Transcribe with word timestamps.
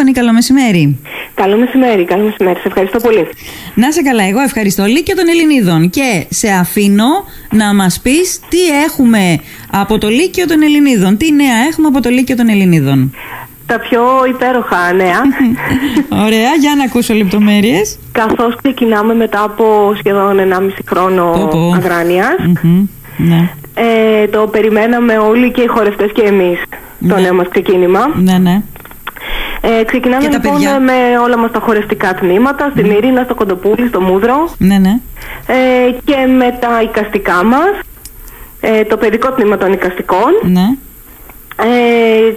Πανή, 0.00 0.12
καλό 0.12 0.32
μεσημέρι. 0.32 0.98
Καλό 1.34 1.56
μεσημέρι, 1.56 2.04
καλό 2.04 2.24
μεσημέρι. 2.24 2.58
Σε 2.58 2.66
ευχαριστώ 2.68 2.98
πολύ. 3.00 3.26
Να 3.74 3.92
σε 3.92 4.02
καλά, 4.02 4.24
εγώ 4.24 4.40
ευχαριστώ 4.40 4.84
Λύκειο 4.84 5.14
των 5.16 5.28
Ελληνίδων 5.28 5.90
και 5.90 6.26
σε 6.28 6.48
αφήνω 6.48 7.04
να 7.50 7.74
μας 7.74 8.00
πεις 8.02 8.40
τι 8.48 8.58
έχουμε 8.84 9.38
από 9.70 9.98
το 9.98 10.08
Λύκειο 10.08 10.46
των 10.46 10.62
Ελληνίδων, 10.62 11.16
τι 11.16 11.32
νέα 11.32 11.56
έχουμε 11.70 11.86
από 11.86 12.00
το 12.00 12.08
Λύκειο 12.10 12.36
των 12.36 12.48
Ελληνίδων. 12.48 13.14
Τα 13.66 13.78
πιο 13.80 14.02
υπέροχα 14.28 14.92
νέα. 14.92 15.20
Ωραία, 16.26 16.50
για 16.60 16.74
να 16.76 16.84
ακούσω 16.84 17.14
λεπτομέρειες. 17.14 17.98
Καθώς 18.12 18.56
ξεκινάμε 18.62 19.14
μετά 19.14 19.42
από 19.42 19.94
σχεδόν 19.98 20.36
1,5 20.52 20.70
χρόνο 20.88 21.30
Πω, 21.32 21.46
πω. 21.50 21.72
αγράνειας, 21.74 22.36
Μμμ, 22.62 22.86
Ναι, 23.16 23.50
ε, 23.74 24.26
το 24.28 24.46
περιμέναμε 24.46 25.18
όλοι 25.18 25.50
και 25.52 25.60
οι 25.60 25.66
χορευτές 25.66 26.10
και 26.12 26.22
εμείς 26.22 26.58
το 27.08 27.14
Ναι. 27.14 27.20
νέο 27.20 27.34
μας 27.34 27.46
ξεκίνημα. 27.50 28.00
ναι, 28.16 28.38
ναι. 28.38 28.62
Ε, 29.62 29.84
ξεκινάμε 29.84 30.22
Και 30.22 30.28
τα 30.28 30.34
λοιπόν 30.36 30.52
παιδιά; 30.52 30.80
με 30.80 30.92
όλα 31.24 31.38
μας 31.38 31.50
τα 31.50 31.60
χορευτικά 31.60 32.14
τμήματα, 32.14 32.70
στη 32.72 32.82
Μύρινα, 32.84 33.22
στο 33.24 33.34
Κοντοπούλι, 33.34 33.88
στο 33.88 34.00
Μούδρο 34.00 34.48
Ναι, 34.58 34.78
ναι. 34.78 34.98
ε, 35.46 35.90
και 36.04 36.16
με 36.38 36.56
τα 36.60 36.82
οικαστικά 36.82 37.44
μας, 37.44 37.70
ε, 38.60 38.84
το 38.84 38.96
παιδικό 38.96 39.32
τμήμα 39.32 39.56
των 39.56 39.72
οικαστικών. 39.72 40.30
ναι. 40.42 40.66
Ε, 41.62 42.28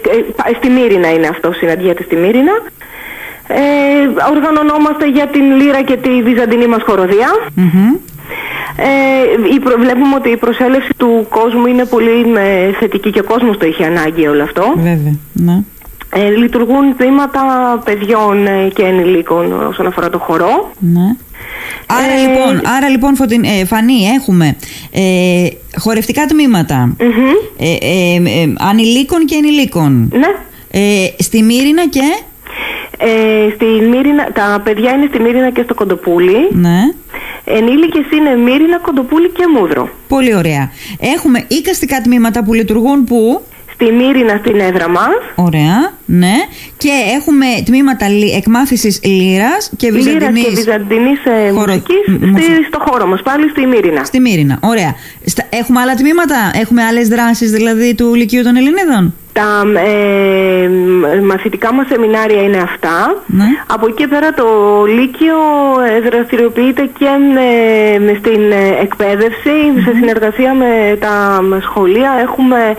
ε, 0.50 0.56
στη 0.58 0.70
Μύρινα 0.70 1.12
είναι 1.14 1.28
αυτό, 1.28 1.52
συναντιέται 1.52 2.04
στη 2.04 2.16
Μύρινα. 2.16 2.52
Ε, 3.48 3.62
οργανωνόμαστε 4.36 5.08
για 5.10 5.28
την 5.28 5.56
Λύρα 5.56 5.82
και 5.84 5.98
τη 5.98 6.22
Βυζαντινή 6.24 6.68
μας 6.68 6.82
χοροδία. 6.86 7.28
Μμμ. 7.56 7.94
Ε, 8.78 9.54
η 9.56 9.60
προ- 9.60 9.78
βλέπουμε 9.80 10.16
ότι 10.16 10.30
η 10.30 10.38
προσέλευση 10.38 10.90
του 10.98 11.28
κόσμου 11.30 11.66
είναι 11.66 11.86
πολύ 11.86 12.34
ε, 12.38 12.72
θετική 12.80 13.10
και 13.12 13.20
ο 13.20 13.24
κόσμος 13.24 13.58
το 13.58 13.66
είχε 13.66 13.86
ανάγκη 13.86 14.28
όλο 14.28 14.44
αυτό. 14.44 14.74
Βέβαια, 14.76 15.16
ναι. 15.34 15.58
Ε, 16.16 16.30
λειτουργούν 16.30 16.96
τμήματα 16.98 17.42
παιδιών 17.86 18.48
ε, 18.48 18.70
και 18.74 18.84
ενηλίκων 18.84 19.68
όσον 19.68 19.88
αφορά 19.88 20.10
το 20.10 20.18
χορό. 20.20 20.72
Ναι. 20.80 21.16
Άρα 21.86 22.14
Ε, 22.14 22.28
λοιπόν, 22.28 22.62
άρα 22.78 22.90
λοιπόν 22.90 23.16
Φωτειν- 23.16 23.44
ε, 23.44 23.66
Φανή, 23.66 24.04
έχουμε 24.20 24.56
ε, 24.92 25.48
χορευτικά 25.80 26.26
τμήματα 26.26 26.96
Μμμ. 27.00 27.28
ε, 27.58 27.70
ε, 27.82 28.16
ε, 28.16 28.54
ανηλίκων 28.70 29.26
και 29.26 29.36
ενηλίκων. 29.36 30.10
Ναι. 30.14 30.28
Ε, 30.72 31.06
στη 31.24 31.42
Μύρινα 31.44 31.88
και... 31.88 32.02
Ε, 32.98 33.50
στη 33.56 33.66
Μύρινα, 33.66 34.32
τα 34.34 34.62
παιδιά 34.64 34.92
είναι 34.92 35.06
στη 35.10 35.20
Μύρινα 35.20 35.52
και 35.52 35.62
στο 35.64 35.74
Κοντοπούλι. 35.74 36.48
Ναι. 36.52 36.80
Ενήλικες 37.46 38.06
είναι 38.14 38.36
Μύρινα, 38.36 38.80
Κοντοπούλι 38.80 39.30
και 39.30 39.44
Μούδρο. 39.58 39.90
Πολύ 40.08 40.36
ωραία. 40.36 40.72
Έχουμε 41.16 41.46
οικαστικά 41.48 42.02
τμήματα 42.02 42.44
που 42.44 42.54
λειτουργούν 42.54 43.04
που... 43.04 43.42
Στη 43.74 43.92
Μύρινα 43.92 44.38
στην 44.40 44.60
έδρα 44.60 44.90
μας. 44.90 45.18
Ωραία, 45.36 45.92
ναι. 46.06 46.34
Και 46.78 46.90
έχουμε 47.18 47.46
τμήματα 47.66 48.10
λι- 48.10 48.36
εκμάθησης 48.36 49.00
λύρας 49.04 49.72
και 49.78 49.92
Λύρας 49.92 50.04
βυζαντινής... 50.06 50.44
και 50.46 50.50
Βυζαντινής 50.56 51.20
ε, 51.26 51.50
χορο- 51.50 51.68
μουσικής 51.68 52.08
μ- 52.08 52.26
μουσική. 52.26 52.54
στη, 52.54 52.64
στο 52.64 52.80
χώρο 52.88 53.06
μας, 53.08 53.22
πάλι 53.22 53.50
στη 53.50 53.66
Μύρινα. 53.66 54.04
Στη 54.04 54.20
Μύρινα. 54.20 54.58
Ωραία. 54.62 54.96
Στα- 55.26 55.46
Έχουμε 55.50 55.80
άλλα 55.80 55.94
τμήματα, 55.94 56.52
έχουμε 56.62 56.84
άλλες 56.84 57.08
δράσεις 57.08 57.52
δηλαδή 57.52 57.96
του 57.96 58.14
Λυκείου 58.16 58.44
των 58.44 58.56
Ελληνίδων; 58.56 59.14
Τα 59.34 59.64
ε, 59.80 60.68
μ- 60.68 61.26
μαθητικά 61.26 61.74
μας 61.74 61.88
σεμινάρια 61.88 62.42
είναι 62.42 62.58
αυτά. 62.58 63.24
Ναι. 63.26 63.46
Από 63.68 63.86
εκεί 63.88 63.96
και 63.96 64.08
πέρα 64.08 64.34
το 64.34 64.46
Λύκειο 64.98 65.38
ε, 65.96 66.10
δραστηριοποιείται 66.10 66.90
και 67.00 67.06
ε, 67.06 68.00
με 68.00 68.14
στην 68.20 68.52
ε, 68.52 68.82
εκπαίδευση. 68.82 69.56
Σε 69.86 69.92
συνεργασία 70.00 70.54
με 70.54 70.98
τα 71.00 71.42
με 71.42 71.60
σχολεία 71.62 72.12
έχουμε 72.22 72.76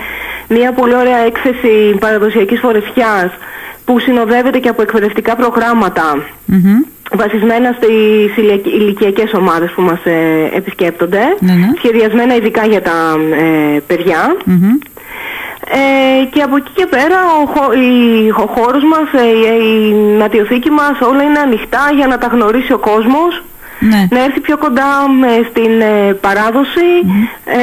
μια 0.48 0.72
πολύ 0.72 0.94
ωραία 0.94 1.18
έκθεση 1.18 1.96
παραδοσιακής 2.00 2.60
φορεσιάς 2.60 3.30
που 3.84 3.98
συνοδεύεται 3.98 4.58
και 4.58 4.68
από 4.68 4.82
εκπαιδευτικά 4.82 5.36
προγράμματα 5.36 6.22
Μμμ. 6.46 6.80
βασισμένα 7.16 7.76
στις 7.76 8.36
ηλικ- 8.36 8.66
ηλικιακές 8.66 9.32
ομάδες 9.32 9.70
που 9.70 9.82
μας 9.82 10.00
ε, 10.04 10.50
επισκέπτονται, 10.56 11.22
Ναι, 11.40 11.52
ναι. 11.52 11.68
σχεδιασμένα 11.76 12.34
ειδικά 12.34 12.66
για 12.66 12.82
τα 12.82 13.16
ε, 13.74 13.78
παιδιά. 13.86 14.36
Μμμ. 14.44 14.68
Ε, 15.70 16.24
και 16.30 16.42
από 16.42 16.56
εκεί 16.56 16.70
και 16.74 16.86
πέρα 16.86 17.16
ο, 17.42 17.46
χω, 17.46 17.72
η- 17.72 18.30
ο 18.30 18.46
χώρος 18.54 18.82
μας, 18.84 19.22
ε, 19.22 19.26
η, 19.28 19.90
η 19.90 19.94
νατιοθήκη 20.18 20.70
μας 20.70 21.00
όλα 21.10 21.22
είναι 21.22 21.38
ανοιχτά 21.38 21.90
για 21.96 22.06
να 22.06 22.18
τα 22.18 22.26
γνωρίσει 22.26 22.72
ο 22.72 22.78
κόσμος 22.78 23.42
Ναι. 23.78 24.06
να 24.10 24.24
έρθει 24.24 24.40
πιο 24.40 24.58
κοντά 24.58 25.08
με, 25.20 25.46
στην 25.50 25.80
ε, 25.80 26.12
παράδοση 26.12 26.90
ε, 27.44 27.58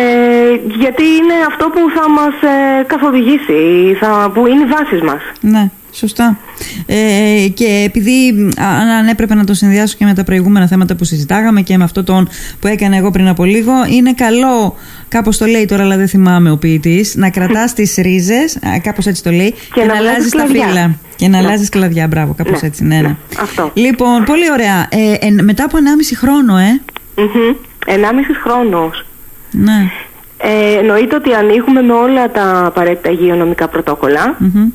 γιατί 0.79 1.03
είναι 1.03 1.33
αυτό 1.47 1.65
που 1.65 1.79
θα 1.95 2.09
μας 2.09 2.35
ε, 2.41 2.83
καθοδηγήσει, 2.83 3.95
θα, 3.99 4.31
που 4.33 4.47
είναι 4.47 4.63
οι 4.63 4.65
βάσεις 4.65 5.01
μας. 5.01 5.21
Ναι, 5.41 5.69
σωστά. 5.91 6.37
Ε, 6.85 7.47
και 7.53 7.83
επειδή 7.85 8.33
μ, 8.33 8.47
α- 8.61 8.67
αν, 8.81 8.87
αν 8.89 9.07
έπρεπε 9.07 9.35
να 9.35 9.43
το 9.43 9.53
συνδυάσω 9.53 9.95
και 9.97 10.05
με 10.05 10.13
τα 10.13 10.23
προηγούμενα 10.23 10.67
θέματα 10.67 10.95
που 10.95 11.03
συζητάγαμε 11.03 11.61
και 11.61 11.77
με 11.77 11.83
αυτό 11.83 12.03
τον 12.03 12.29
που 12.59 12.67
έκανα 12.67 12.97
εγώ 12.97 13.11
πριν 13.11 13.27
από 13.27 13.43
λίγο, 13.43 13.71
είναι 13.89 14.13
καλό, 14.13 14.75
κάπως 15.07 15.37
το 15.37 15.45
λέει 15.45 15.65
τώρα 15.65 15.83
αλλά 15.83 15.97
δεν 15.97 16.07
θυμάμαι 16.07 16.51
ο 16.51 16.57
ποιητής, 16.57 17.15
να 17.15 17.29
κρατάς 17.29 17.73
τις 17.73 17.95
ρίζες, 17.95 18.55
α, 18.55 18.79
κάπως 18.83 19.05
έτσι 19.05 19.23
το 19.23 19.31
λέει, 19.31 19.53
και, 19.73 19.83
να 19.83 19.95
αλλάζεις 19.95 20.29
τα 20.31 20.37
κλαδιά. 20.43 20.65
φύλλα. 20.67 20.95
Και 21.15 21.27
να 21.27 21.41
Ναι. 21.41 21.47
αλλάζεις 21.47 21.69
κλαδιά, 21.69 22.07
μπράβο, 22.07 22.33
κάπως 22.37 22.61
Ναι, 22.61 22.67
έτσι, 22.67 22.83
ναι, 22.83 22.95
ναι. 22.95 23.01
ναι, 23.01 23.15
αυτό. 23.41 23.71
Λοιπόν, 23.73 24.23
πολύ 24.23 24.51
ωραία. 24.51 24.87
Ε, 24.89 25.25
εν- 25.25 25.43
μετά 25.43 25.63
από 25.63 25.77
1,5 25.77 26.15
χρόνο, 26.15 26.57
ε. 26.57 26.81
Μμμ. 27.15 27.55
Ενάμισης 27.85 28.37
χρόνος. 28.43 29.05
Ναι. 29.51 29.89
Ε, 30.37 30.77
εννοείται 30.79 31.15
ότι 31.15 31.33
ανοίγουμε 31.33 31.81
με 31.81 31.93
όλα 31.93 32.31
τα 32.31 32.65
απαραίτητα 32.65 33.09
υγειονομικά 33.11 33.67
πρωτόκολλα. 33.67 34.35
Μμμ. 34.39 34.67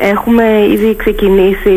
Έχουμε 0.00 0.44
ήδη 0.72 0.96
ξεκινήσει 0.96 1.74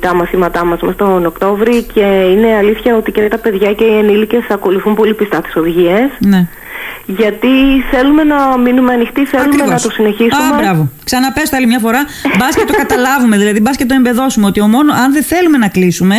τα 0.00 0.14
μαθήματά 0.14 0.64
μας 0.64 0.80
μας 0.80 0.96
τον 0.96 1.26
Οκτώβρη 1.26 1.82
και 1.82 2.00
είναι 2.00 2.56
αλήθεια 2.58 2.96
ότι 2.96 3.12
και 3.12 3.28
τα 3.28 3.38
παιδιά 3.38 3.72
και 3.72 3.84
οι 3.84 3.98
ενήλικες 3.98 4.44
ακολουθούν 4.50 4.94
πολύ 4.94 5.14
πιστά 5.14 5.40
τις 5.40 5.56
οδηγίες 5.56 6.10
Ναι. 6.18 6.46
γιατί 7.06 7.48
θέλουμε 7.90 8.24
να 8.24 8.58
μείνουμε 8.58 8.92
ανοιχτοί, 8.92 9.26
θέλουμε 9.26 9.48
Ακριβώς. 9.48 9.70
να 9.82 9.88
το 9.88 9.94
συνεχίσουμε. 9.94 10.44
Α, 10.54 10.58
μπράβο. 10.60 10.88
Ξαναπες 11.04 11.50
το 11.50 11.56
άλλη 11.56 11.66
μια 11.66 11.78
φορά. 11.78 12.04
Μπας 12.38 12.54
και 12.54 12.64
το 12.66 12.72
καταλάβουμε, 12.72 13.36
δηλαδή, 13.36 13.60
μπας 13.60 13.76
και 13.76 13.84
το 13.84 13.94
εμπεδώσουμε 13.94 14.46
ότι 14.46 14.60
ο 14.60 14.66
μόνο, 14.66 14.92
αν 14.92 15.12
δεν 15.12 15.22
θέλουμε 15.22 15.58
να 15.58 15.68
κλείσουμε, 15.68 16.16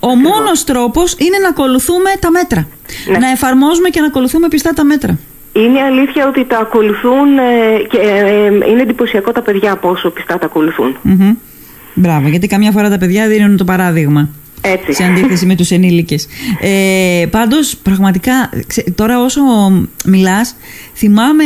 ο 0.00 0.08
μόνος 0.08 0.64
τρόπος 0.64 1.12
είναι 1.18 1.38
να 1.42 1.48
ακολουθούμε 1.48 2.10
τα 2.20 2.30
μέτρα. 2.30 2.66
Ναι. 3.10 3.18
Να 3.18 3.30
εφαρμόζουμε 3.30 3.88
και 3.88 4.00
να 4.00 4.06
ακολουθούμε 4.06 4.48
πιστά 4.48 4.72
τα 4.72 4.84
μέτρα. 4.84 5.18
Είναι 5.64 5.80
αλήθεια 5.80 6.26
ότι 6.28 6.44
τα 6.46 6.58
ακολουθούν 6.58 7.38
ε, 7.38 7.82
και 7.88 7.98
ε, 7.98 8.44
ε, 8.44 8.70
είναι 8.70 8.82
εντυπωσιακό 8.82 9.32
τα 9.32 9.42
παιδιά 9.42 9.76
πόσο 9.76 10.10
πιστά 10.10 10.38
τα 10.38 10.46
ακολουθούν. 10.46 10.96
Μμμ. 11.02 11.34
Μπράβο, 11.94 12.28
γιατί 12.28 12.46
καμιά 12.46 12.70
φορά 12.70 12.88
τα 12.90 12.98
παιδιά 12.98 13.26
δίνουν 13.28 13.56
το 13.56 13.64
παράδειγμα. 13.64 14.28
Έτσι. 14.62 14.92
Σε 14.92 15.04
αντίθεση 15.04 15.46
με 15.46 15.54
τους 15.56 15.70
ενήλικες. 15.70 16.26
Ε, 16.60 17.26
πάντως, 17.30 17.76
πραγματικά, 17.76 18.50
ξε- 18.66 18.90
τώρα 18.94 19.20
όσο 19.22 19.40
μιλάς, 20.06 20.56
θυμάμαι 20.94 21.44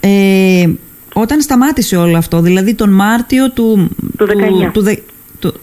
ε, 0.00 0.66
όταν 1.14 1.40
σταμάτησε 1.40 1.96
όλο 1.96 2.16
αυτό, 2.16 2.40
δηλαδή 2.40 2.74
τον 2.74 2.90
Μάρτιο 2.90 3.50
του... 3.50 3.88
Του 4.18 4.26
19. 4.66 4.70
του, 4.72 4.82
δε- 4.82 4.96
του- 5.38 5.60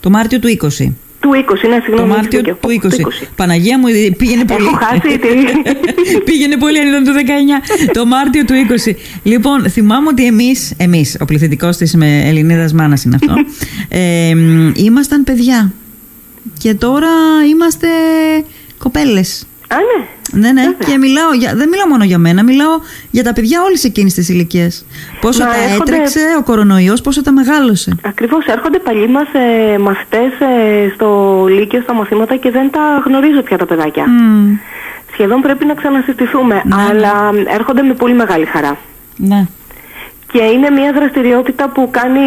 το 0.00 0.10
Μάρτιο 0.10 0.38
του 0.38 0.48
20. 0.78 0.92
Του 1.22 1.30
20, 1.30 1.68
ναι, 1.68 1.76
Το 1.76 1.82
συγγνώμη. 1.84 2.08
Μάρτιο 2.08 2.38
δίκιο. 2.38 2.56
του 2.60 2.68
20. 2.68 2.80
Του 2.80 2.96
20. 3.22 3.26
Παναγία 3.36 3.78
μου, 3.78 3.86
ε, 3.86 4.10
πήγαινε 4.16 4.44
πολύ. 4.44 4.64
Έχω 4.66 4.76
χάσει 4.76 5.18
τη... 5.18 5.28
πήγαινε 6.26 6.56
πολύ 6.56 6.78
αν 6.78 6.88
ήταν 6.88 7.04
το 7.04 7.12
19. 7.86 7.90
το 7.92 8.06
Μάρτιο 8.06 8.44
του 8.44 8.54
20. 8.86 8.92
Λοιπόν, 9.22 9.70
θυμάμαι 9.70 10.08
ότι 10.08 10.26
εμείς, 10.26 10.72
εμείς, 10.76 11.16
ο 11.20 11.24
πληθυντικός 11.24 11.76
της 11.76 11.96
Ελληνίδας 12.00 12.72
μάνας 12.72 13.04
είναι 13.04 13.14
αυτό, 13.20 13.34
ε, 13.98 14.34
μ, 14.34 14.72
ήμασταν 14.74 15.24
παιδιά. 15.24 15.72
Και 16.58 16.74
τώρα 16.74 17.10
είμαστε 17.50 17.86
κοπέλες. 18.78 19.46
Α, 19.74 19.76
ναι. 19.90 20.06
Ναι, 20.40 20.52
ναι. 20.52 20.62
Βέβαια. 20.62 20.88
Και 20.88 20.98
μιλάω 20.98 21.32
για, 21.32 21.54
δεν 21.54 21.68
μιλάω 21.68 21.86
μόνο 21.86 22.04
για 22.04 22.18
μένα, 22.18 22.42
μιλάω 22.42 22.80
για 23.10 23.22
τα 23.22 23.32
παιδιά 23.32 23.62
όλη 23.62 23.78
εκείνη 23.84 24.10
τη 24.12 24.32
ηλικία. 24.32 24.70
Πόσο 25.20 25.44
Μα 25.44 25.50
τα 25.50 25.56
έρχονται- 25.62 25.88
έτρεξε 25.94 26.20
ο 26.38 26.42
κορονοϊός, 26.42 27.00
πόσο 27.00 27.22
τα 27.22 27.32
μεγάλωσε. 27.32 27.96
Ακριβώς, 28.02 28.44
έρχονται 28.46 28.78
παλιοί 28.78 29.06
μας 29.10 29.26
ε, 29.32 29.78
μαθητές 29.78 30.32
ε, 30.40 30.92
στο 30.94 31.06
Λύκειο, 31.48 31.80
στα 31.82 31.94
μαθήματα 31.94 32.36
και 32.36 32.50
δεν 32.50 32.70
τα 32.70 32.80
γνωρίζω 33.06 33.42
πια 33.42 33.56
τα 33.58 33.66
παιδάκια. 33.66 34.04
Μμ, 34.08 34.56
Σχεδόν 35.12 35.40
πρέπει 35.40 35.64
να 35.64 35.74
ξανασυστηθούμε, 35.74 36.62
Ναι, 36.64 36.74
αλλά 36.90 37.30
έρχονται 37.54 37.82
με 37.82 37.94
πολύ 37.94 38.14
μεγάλη 38.14 38.44
χαρά. 38.44 38.78
ναι. 39.16 39.46
Και 40.32 40.42
είναι 40.42 40.70
μια 40.70 40.92
δραστηριότητα 40.92 41.70
που 41.70 41.88
κάνει 41.90 42.20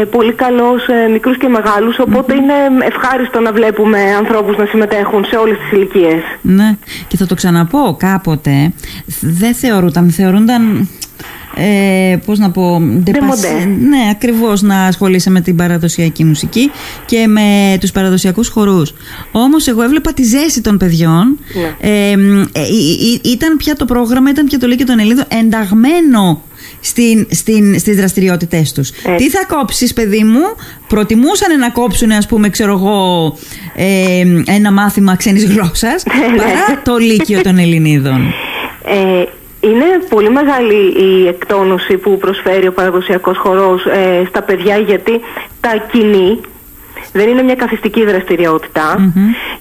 ε, 0.00 0.04
πολύ 0.04 0.32
καλός 0.32 0.82
σε 0.82 0.92
μικρούς 1.12 1.36
και 1.38 1.48
μεγάλους, 1.48 1.98
οπότε 1.98 2.34
είναι 2.34 2.84
ευχάριστο 2.86 3.40
να 3.40 3.52
βλέπουμε 3.52 3.98
ανθρώπους 4.18 4.56
να 4.56 4.66
συμμετέχουν 4.66 5.24
σε 5.24 5.36
όλες 5.36 5.56
τις 5.58 5.70
ηλικίες. 5.78 6.22
Ναι, 6.42 6.76
και 7.08 7.16
θα 7.16 7.26
το 7.26 7.34
ξαναπώ 7.34 7.96
κάποτε. 7.98 8.72
Δεν 9.20 9.54
θεωρούνταν, 9.54 10.10
θεωρούνταν. 10.10 10.88
Ε, 11.56 12.16
πώς 12.26 12.38
να 12.38 12.50
πω 12.50 12.82
ντεπασ- 13.02 13.46
Ναι 13.88 13.98
ακριβώς 14.10 14.62
να 14.62 14.84
ασχολείσαι 14.84 15.30
με 15.30 15.40
την 15.40 15.56
παραδοσιακή 15.56 16.24
μουσική 16.24 16.70
Και 17.06 17.26
με 17.26 17.76
τους 17.80 17.90
παραδοσιακούς 17.92 18.48
χορούς 18.48 18.94
Όμως 19.32 19.66
εγώ 19.68 19.82
έβλεπα 19.82 20.12
τη 20.12 20.22
ζέση 20.22 20.60
των 20.60 20.76
παιδιών 20.78 21.38
Ναι. 21.54 21.90
ε, 21.90 22.16
μ, 22.16 22.40
ε, 22.40 22.42
ε, 22.52 22.60
ε, 22.60 23.30
Ήταν 23.30 23.56
πια 23.56 23.76
το 23.76 23.84
πρόγραμμα 23.84 24.30
Ήταν 24.30 24.44
πια 24.46 24.58
το 24.58 24.66
Λύκειο 24.66 24.86
των 24.86 24.98
Ελλήνων 24.98 25.24
Ενταγμένο 25.28 26.42
στην, 26.82 27.26
στην, 27.30 27.78
στις 27.78 27.96
δραστηριότητές 27.96 28.72
τους. 28.72 28.90
Τι 29.16 29.30
θα 29.30 29.44
κόψεις 29.48 29.92
παιδί 29.92 30.24
μου, 30.24 30.40
προτιμούσαν 30.88 31.58
να 31.58 31.70
κόψουν 31.70 32.10
ας 32.10 32.26
πούμε 32.26 32.48
ξέρω 32.48 32.72
εγώ 32.72 33.26
ε, 33.74 34.24
ένα 34.46 34.72
μάθημα 34.72 35.16
ξένης 35.16 35.44
γλώσσας 35.44 36.04
Ναι, 36.04 36.36
παρά 36.42 36.82
το 36.84 36.96
Λύκειο 36.96 37.40
των 37.40 37.58
Ελληνίδων. 37.58 38.34
Ε, 38.84 39.24
είναι 39.60 39.84
πολύ 40.08 40.30
μεγάλη 40.30 40.74
η 40.74 41.26
εκτόνωση 41.26 41.96
που 41.96 42.18
προσφέρει 42.18 42.66
ο 42.66 42.72
παραδοσιακός 42.72 43.38
χορός 43.38 43.86
ε, 43.86 44.24
στα 44.28 44.42
παιδιά 44.42 44.76
γιατί 44.76 45.20
τα 45.60 45.86
κοινή 45.92 46.40
δεν 47.12 47.28
είναι 47.28 47.42
μια 47.42 47.54
καθιστική 47.54 48.04
δραστηριότητα 48.04 49.12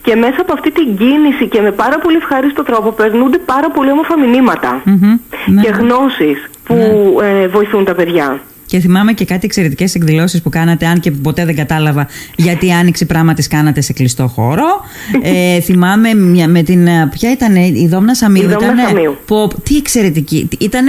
και 0.02 0.16
μέσα 0.16 0.42
από 0.42 0.54
αυτή 0.54 0.72
την 0.72 0.98
κίνηση 0.98 1.48
και 1.48 1.62
με 1.62 1.72
πάρα 1.72 1.98
πολύ 1.98 2.16
ευχάριστο 2.16 2.64
τρόπο 2.64 2.92
περνούνται 2.92 3.38
πάρα 3.38 3.70
πολύ 3.70 3.92
όμορφα 3.92 4.20
μηνύματα 4.20 4.82
Μμμ. 4.86 5.20
Ναι. 5.46 5.62
και 5.62 5.70
γνώσεις 5.70 6.50
που 6.74 7.20
ε, 7.22 7.48
βοηθούν 7.48 7.86
τα 7.86 7.96
παιδιά. 7.96 8.42
Και 8.66 8.80
θυμάμαι 8.80 9.14
και 9.14 9.26
κάτι 9.26 9.46
εξαιρετικές 9.46 9.96
εκδηλώσεις 9.96 10.42
που 10.42 10.50
κάνατε, 10.50 10.86
αν 10.86 11.00
και 11.00 11.12
ποτέ 11.12 11.46
δεν 11.46 11.56
κατάλαβα 11.56 12.08
γιατί 12.36 12.68
η 12.68 12.72
άνοιξη 12.72 13.06
πράγμα 13.06 13.34
τη 13.34 13.48
κάνατε 13.48 13.82
σε 13.82 13.94
κλειστό 13.94 14.28
χώρο. 14.28 14.64
ε, 15.56 15.60
θυμάμαι 15.60 16.14
μια, 16.14 16.48
με 16.48 16.64
την. 16.64 16.88
Ποια 17.12 17.32
ήταν 17.32 17.56
η 17.56 17.88
Δόμνα 17.90 18.16
Σαμίου. 18.16 18.44
Η 18.44 18.46
Δόμνα 18.46 18.66
ήτανε- 18.66 18.88
Σαμίου. 18.88 19.18
Πω, 19.26 19.48
τι 19.64 19.78
εξαιρετική. 19.78 20.48
Ήταν 20.60 20.86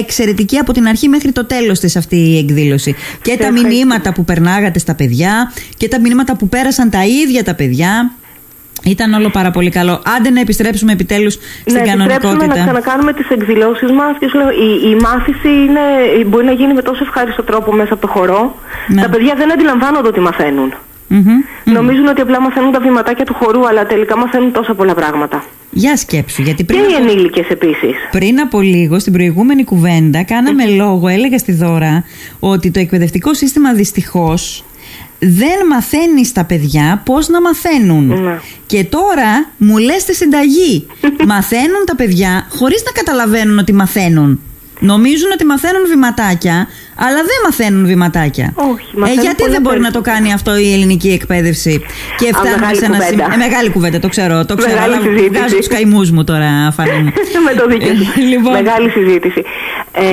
εξαιρετική 0.00 0.56
από 0.56 0.72
την 0.72 0.86
αρχή 0.86 1.08
μέχρι 1.08 1.32
το 1.32 1.44
τέλος 1.44 1.78
της 1.80 1.96
αυτή 1.96 2.16
η 2.16 2.38
εκδήλωση. 2.38 2.94
Και 3.22 3.36
τα 3.36 3.44
ευχαριστώ. 3.44 3.68
μηνύματα 3.68 4.12
που 4.12 4.24
περνάγατε 4.24 4.78
στα 4.78 4.94
παιδιά 4.94 5.52
και 5.76 5.88
τα 5.88 6.00
μηνύματα 6.00 6.36
που 6.36 6.48
πέρασαν 6.48 6.90
τα 6.90 7.04
ίδια 7.06 7.44
τα 7.44 7.54
παιδιά. 7.54 8.12
Ήταν 8.86 9.12
όλο 9.12 9.28
πάρα 9.30 9.50
πολύ 9.50 9.70
καλό. 9.70 10.02
Άντε 10.16 10.30
να 10.30 10.40
επιστρέψουμε 10.40 10.92
επιτέλους 10.92 11.32
στην 11.32 11.72
να 11.74 11.78
επιστρέψουμε 11.78 12.16
κανονικότητα. 12.18 12.56
να 12.56 12.64
ξανακάνουμε 12.64 13.12
τις 13.12 13.28
εκδηλώσεις 13.28 13.90
μας 13.92 14.12
και 14.18 14.28
σου 14.30 14.36
λέω, 14.38 14.50
η, 14.50 14.90
η 14.90 14.94
μάθηση 15.06 15.48
είναι, 15.48 15.84
μπορεί 16.26 16.44
να 16.44 16.52
γίνει 16.52 16.72
με 16.74 16.82
τόσο 16.82 17.02
ευχάριστο 17.04 17.42
τρόπο 17.42 17.72
μέσα 17.72 17.92
από 17.92 18.02
το 18.06 18.12
χορό. 18.12 18.54
Ναι. 18.88 19.02
Τα 19.02 19.08
παιδιά 19.08 19.34
δεν 19.36 19.52
αντιλαμβάνονται 19.52 20.08
ότι 20.08 20.20
μαθαίνουν. 20.20 20.74
Μμμ. 21.08 21.22
Νομίζουν 21.64 22.06
ότι 22.06 22.20
απλά 22.20 22.40
μαθαίνουν 22.40 22.72
τα 22.72 22.80
βηματάκια 22.80 23.24
του 23.24 23.34
χορού, 23.34 23.66
αλλά 23.68 23.86
τελικά 23.86 24.16
μαθαίνουν 24.18 24.52
τόσα 24.52 24.74
πολλά 24.74 24.94
πράγματα. 24.94 25.44
Για 25.70 25.96
σκέψου, 25.96 26.42
γιατί 26.42 26.64
πριν 26.64 26.80
Και 26.80 26.92
οι 26.92 26.94
από- 26.94 27.10
ενήλικες 27.10 27.48
επίσης. 27.48 27.94
Πριν 28.10 28.40
από 28.40 28.60
λίγο, 28.60 28.98
στην 28.98 29.12
προηγούμενη 29.12 29.64
κουβέντα, 29.64 30.22
κάναμε 30.24 30.66
λόγο, 30.66 31.08
έλεγα 31.08 31.38
στη 31.38 31.52
Δώρα, 31.52 32.04
ότι 32.40 32.70
το 32.70 32.80
εκπαιδευτικό 32.80 33.34
σύστημα 33.34 33.72
δυστυχώς 33.72 34.64
δεν 35.18 35.66
μαθαίνεις 35.70 36.28
στα 36.28 36.44
παιδιά 36.44 37.02
πώς 37.04 37.28
να 37.28 37.40
μαθαίνουν. 37.40 38.06
Ναι. 38.22 38.38
Και 38.66 38.84
τώρα 38.84 39.48
μου 39.56 39.78
λες 39.78 40.04
τη 40.04 40.14
συνταγή. 40.14 40.86
μαθαίνουν 41.32 41.84
τα 41.86 41.96
παιδιά 41.96 42.46
χωρίς 42.50 42.82
να 42.84 42.90
καταλαβαίνουν 42.90 43.58
ότι 43.58 43.72
μαθαίνουν. 43.72 44.40
Νομίζουν 44.80 45.30
ότι 45.32 45.44
μαθαίνουν 45.44 45.86
βηματάκια, 45.88 46.66
αλλά 46.94 47.16
δεν 47.16 47.38
μαθαίνουν 47.44 47.86
βηματάκια. 47.86 48.52
Όχι, 48.54 48.86
ε, 48.96 48.98
μαθαίνουν 48.98 49.22
γιατί 49.22 49.36
πολλά 49.36 49.50
δεν 49.52 49.60
μπορεί 49.62 49.80
να 49.80 49.90
το 49.90 50.00
περισσότερα. 50.00 50.16
κάνει 50.16 50.32
αυτό 50.32 50.56
η 50.56 50.72
ελληνική 50.72 51.08
εκπαίδευση; 51.10 51.80
Και 52.18 52.26
Α, 52.26 52.28
φτάνουμε 52.28 52.56
μεγάλη 52.56 52.76
σε 52.78 52.84
ένα 52.84 52.96
κουβέντα. 52.96 53.22
σημείο. 53.22 53.34
Ε, 53.44 53.48
μεγάλη 53.48 53.70
κουβέντα, 53.70 53.98
το 53.98 54.08
ξέρω. 54.08 54.44
Το 54.44 54.54
ξέρω 54.54 54.72
Μεγάλη 54.74 54.94
αλλά 54.94 55.02
συζήτηση. 55.02 55.28
βγάζω 55.28 55.56
τους 55.56 55.66
καημούς 55.66 56.10
μου 56.10 56.24
τώρα, 56.24 56.50
Φάνη 56.76 56.98
μου. 57.02 57.12
με 57.48 57.52
το 57.60 57.66
δίκιο 57.66 57.94
σου. 57.94 58.20
Λοιπόν. 58.32 58.52
Ναι. 58.52 58.60
Μεγάλη 58.62 58.88
συζήτηση. 58.90 59.42
Ε, 59.98 60.04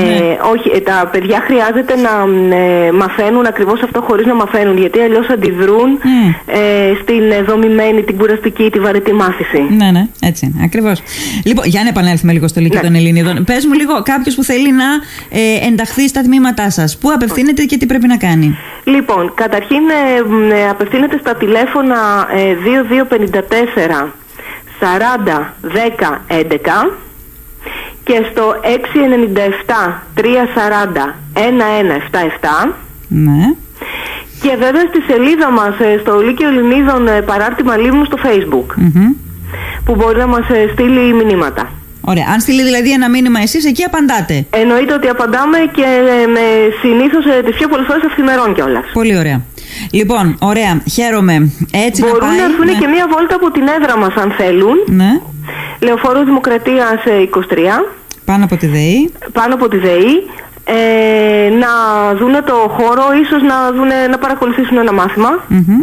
Όχι, 0.54 0.70
ε, 0.76 0.80
τα 0.80 1.10
παιδιά 1.12 1.40
χρειάζεται 1.48 1.94
να 1.96 2.14
ε, 2.56 2.92
μαθαίνουν 2.92 3.46
ακριβώς 3.46 3.82
αυτό 3.82 4.02
χωρίς 4.02 4.26
να 4.26 4.36
μαθαίνουν, 4.36 4.78
γιατί 4.78 5.00
αλλιώς 5.00 5.28
αντιδρούν 5.30 5.90
Μμ. 6.04 6.28
ε, 6.46 6.60
στην 7.02 7.32
ε, 7.32 7.42
δομημένη, 7.42 8.04
την 8.04 8.18
κουραστική, 8.18 8.70
τη 8.72 8.80
βαρετή 8.80 9.14
μάθηση. 9.14 9.62
Ναι, 9.70 9.92
ναι, 9.92 10.08
έτσι 10.22 10.46
είναι. 10.46 10.64
Ακριβώς. 10.64 11.02
Λοιπόν, 11.46 11.66
για 11.68 11.82
να 11.84 11.90
επανέλθουμε 11.90 12.32
λίγο 12.34 12.48
στο 12.48 12.60
Λύκειο 12.60 12.80
Ναι. 12.82 12.88
των 12.88 12.96
Ελληνίδων. 12.96 13.44
Πες 13.44 13.66
μου 13.66 13.74
λίγο 13.74 14.02
κάποιος 14.04 14.36
που 14.36 14.44
θέλει 14.44 14.72
να 14.72 14.86
ε, 15.30 15.68
ενταχθεί 15.68 16.08
στα 16.08 16.22
τμήματά 16.22 16.70
σας. 16.70 16.98
Πού 16.98 17.12
απευθύνεται 17.12 17.64
και 17.64 17.78
τι 17.78 17.86
πρέπει 17.86 18.08
να 18.08 18.18
κάνει; 18.18 18.58
Λοιπόν, 18.84 19.32
καταρχήν 19.36 19.84
ε, 19.90 20.22
μ, 20.28 20.52
ε, 20.52 20.70
απευθύνεται 20.70 21.18
στα 21.18 21.36
τηλέφωνα 21.36 21.98
ε, 22.36 22.56
2254 24.04 24.08
40 24.80 24.86
10 25.62 26.20
11 26.28 27.03
και 28.04 28.22
στο 28.32 28.56
697 28.64 30.02
340 30.16 30.22
1177 31.34 32.74
Ναι. 33.08 33.46
και 34.42 34.56
βέβαια 34.60 34.82
στη 34.90 35.02
σελίδα 35.12 35.52
μας 35.52 35.80
ε, 35.80 35.98
στο 36.02 36.20
Λύκειο 36.20 36.48
Ελληνίδων 36.48 37.08
ε, 37.08 37.22
παράρτημα 37.22 37.78
Λίμνου 37.78 38.06
στο 38.06 38.18
facebook 38.24 38.76
Μμμ. 38.76 39.08
που 39.86 39.96
μπορεί 39.96 40.18
να 40.18 40.28
μας 40.28 40.50
ε, 40.50 40.70
στείλει 40.74 41.14
μηνύματα. 41.14 41.70
Ωραία. 42.06 42.26
Αν 42.34 42.40
στείλει 42.40 42.64
δηλαδή 42.64 42.92
ένα 42.92 43.10
μήνυμα 43.10 43.40
εσείς, 43.40 43.66
εκεί 43.66 43.84
απαντάτε. 43.84 44.46
Εννοείται 44.50 44.94
ότι 44.94 45.08
απαντάμε 45.08 45.58
και 45.72 45.82
ε, 46.24 46.28
με 46.28 46.40
συνήθως 46.82 47.26
ε, 47.26 47.42
τις 47.46 47.56
πιο 47.56 47.68
πολλές 47.68 47.86
φορές 47.90 48.04
αυθημερών 48.10 48.54
κιόλας. 48.54 48.86
Πολύ 48.94 49.18
ωραία. 49.18 49.42
Λοιπόν, 49.92 50.38
ωραία. 50.40 50.82
Χαίρομαι. 50.92 51.52
Έτσι 51.88 52.02
Μπορούν 52.02 52.20
να 52.20 52.26
πάει. 52.28 52.38
να 52.38 52.44
έρθουν 52.44 52.66
ναι. 52.66 52.72
και 52.72 52.88
μία 52.88 53.06
βόλτα 53.14 53.36
από 53.36 53.52
την 53.52 53.66
έδρα 53.78 53.98
μας 53.98 54.14
αν 54.24 54.32
θέλουν. 54.38 54.76
Ναι. 54.86 55.12
Λεωφόρος 55.80 56.24
Δημοκρατίας 56.26 57.06
ε, 57.06 57.30
23, 57.50 57.58
Πάνω 58.26 58.44
από 58.44 58.58
τη 58.58 58.68
ΔΕΗ. 58.68 59.12
πάνω 59.34 59.54
από 59.54 59.68
τη 59.68 59.78
ΔΕΗ. 59.78 60.14
Ε, 60.66 61.50
να 61.50 61.68
δούνε 62.20 62.42
το 62.42 62.54
χώρο, 62.54 63.04
ίσως 63.24 63.42
να, 63.42 63.72
δούνε, 63.72 64.08
να 64.10 64.18
παρακολουθήσουν 64.18 64.78
ένα 64.78 64.94
μάθημα, 64.94 65.30
Μμμ. 65.48 65.82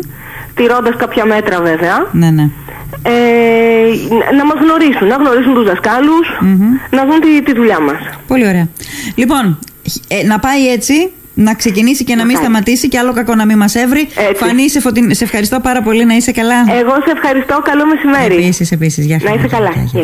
τηρώντας 0.55 0.97
κάποια 0.97 1.25
μέτρα 1.25 1.61
βέβαια. 1.61 2.09
Ναι, 2.13 2.31
ναι. 2.31 2.49
Ε, 3.03 3.13
να 4.37 4.45
μας 4.45 4.57
γνωρίσουν, 4.63 5.07
να 5.07 5.15
γνωρίσουν 5.15 5.55
τους 5.55 5.65
δασκάλους, 5.65 6.27
να 6.91 7.05
δουν 7.07 7.21
τη, 7.21 7.43
τη 7.43 7.53
δουλειά 7.55 7.81
μας. 7.81 7.99
Πολύ 8.27 8.47
ωραία. 8.49 8.69
Λοιπόν, 9.15 9.59
ε, 10.09 10.27
να 10.27 10.39
πάει 10.39 10.69
έτσι. 10.73 11.13
Να 11.43 11.55
ξεκινήσει 11.55 12.05
και 12.05 12.15
να 12.15 12.25
μην 12.25 12.35
πάει. 12.35 12.43
σταματήσει 12.43 12.89
και 12.89 12.99
άλλο 12.99 13.13
κακό 13.13 13.35
να 13.35 13.45
μην 13.47 13.57
μας 13.57 13.75
έβρει. 13.75 14.01
Έτσι. 14.01 14.45
Φανή, 14.45 14.71
σε, 14.71 14.81
φωτειν- 14.81 15.15
σε 15.15 15.25
ευχαριστώ 15.25 15.61
πάρα 15.61 15.83
πολύ. 15.83 16.05
Να 16.05 16.15
είσαι 16.15 16.33
καλά. 16.33 16.55
Εγώ 16.81 16.91
σε 17.05 17.11
ευχαριστώ, 17.17 17.61
καλό 17.65 17.85
μεσημέρι. 17.87 18.35
Επίσης, 18.43 18.73
επίσης. 18.73 19.05
Γεια 19.07 19.19
Να 19.23 19.29
χαρά. 19.29 19.39
είσαι 19.41 19.49
καλά. 19.57 19.71
Γεια, 19.71 19.83
γεια. 19.83 19.91
Γεια. 19.93 20.03